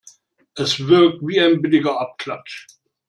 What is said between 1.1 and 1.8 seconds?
wie ein